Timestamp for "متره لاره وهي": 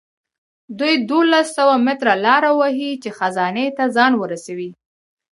1.85-2.91